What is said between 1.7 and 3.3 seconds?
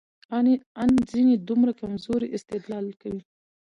کمزورى استدلال کوي،